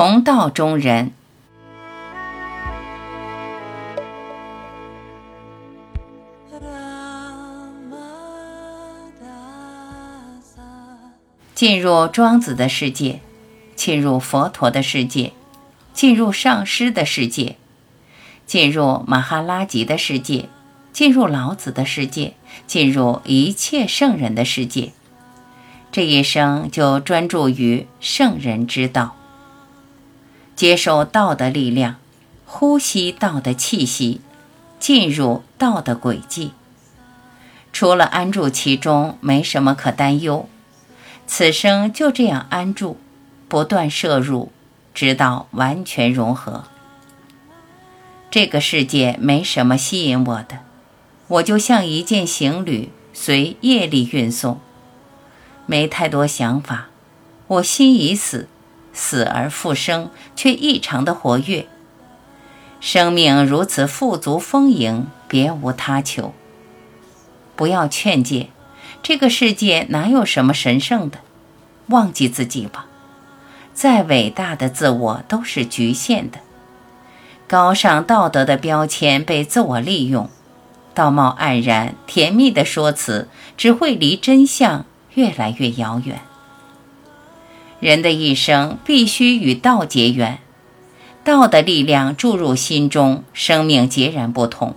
[0.00, 1.12] 同道中人。
[11.54, 13.20] 进入庄子的世界，
[13.76, 15.34] 进入佛陀的世界，
[15.92, 17.56] 进入上师的世界，
[18.46, 20.48] 进入马哈拉吉的世界，
[20.94, 22.32] 进入老子的世界，
[22.66, 24.92] 进入一切圣人的世界。
[25.92, 29.14] 这一生就专注于圣人之道，
[30.60, 31.96] 接受道的力量，
[32.44, 34.20] 呼吸道的气息，
[34.78, 36.52] 进入道的轨迹。
[37.72, 40.46] 除了安住其中，没什么可担忧。
[41.26, 42.98] 此生就这样安住，
[43.48, 44.52] 不断摄入，
[44.92, 46.64] 直到完全融合。
[48.30, 50.58] 这个世界没什么吸引我的，
[51.28, 54.60] 我就像一件行旅，随业力运送，
[55.64, 56.88] 没太多想法。
[57.46, 58.46] 我心已死，
[58.92, 61.66] 死而复生，却异常的活跃。
[62.80, 66.32] 生命如此富足丰盈，别无他求。
[67.54, 68.48] 不要劝诫。
[69.02, 71.18] 这个世界哪有什么神圣的？
[71.86, 72.86] 忘记自己吧。
[73.72, 76.38] 再伟大的自我都是局限的。
[77.46, 80.28] 高尚道德的标签被自我利用，
[80.94, 84.84] 道貌岸然、甜蜜的说辞只会离真相
[85.14, 86.20] 越来越遥远。
[87.80, 90.38] 人的一生必须与道结缘，
[91.24, 94.74] 道的力量注入心中，生命截然不同，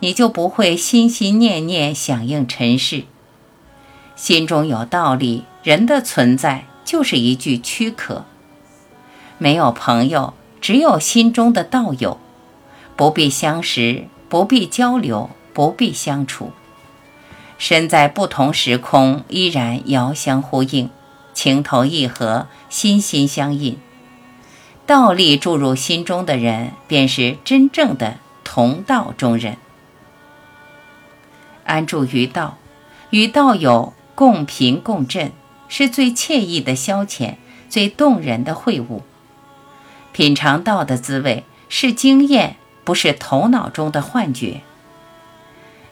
[0.00, 3.04] 你就不会心心念念响应尘世。
[4.14, 8.26] 心中有道理，人的存在就是一具躯壳。
[9.38, 12.18] 没有朋友，只有心中的道友。
[12.94, 16.52] 不必相识，不必交流，不必相处。
[17.56, 20.90] 身在不同时空，依然遥相呼应，
[21.42, 23.76] 情投意合，心心相印。
[24.86, 29.56] 道力注入心中的人，便是真正的同道中人。
[31.64, 32.58] 安住于道，
[33.10, 33.92] 与道友。
[34.14, 35.32] 共频共振
[35.68, 37.34] 是最惬意的消遣，
[37.68, 39.00] 最动人的会晤。
[40.12, 44.60] 品尝道的滋味是经验，不是头脑中的幻觉。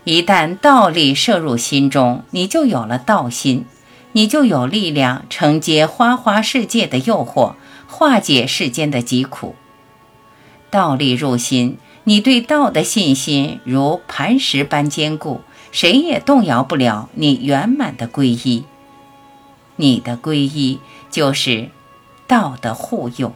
[0.05, 3.65] 一旦道力摄入心中，你就有了道心，
[4.13, 7.55] 你就有力量承接花花世界的诱惑，
[7.87, 9.55] 化解世间的疾苦。
[10.71, 15.43] 道力入心，你对道的信心如磐石般坚固。
[15.73, 18.65] 谁也动摇不了你圆满的皈依，
[19.77, 20.81] 你的皈依
[21.13, 21.71] 就是
[22.27, 23.33] 道的护佑。